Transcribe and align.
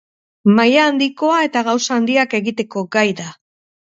Maila 0.59 0.85
handikoa 0.91 1.35
eta 1.47 1.63
gauza 1.67 1.97
handiak 2.01 2.33
egiteko 2.39 2.83
gai 2.97 3.05
da. 3.21 3.27